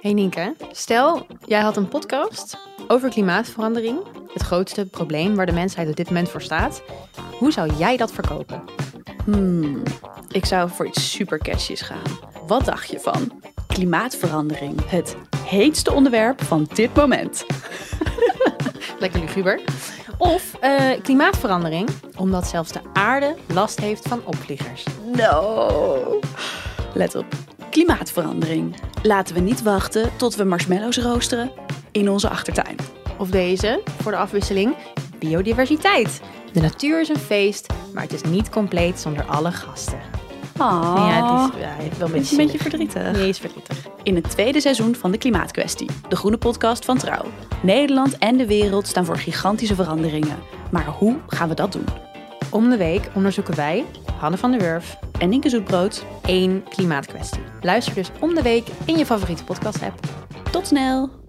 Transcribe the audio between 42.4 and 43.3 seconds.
beetje verdrietig. Nee,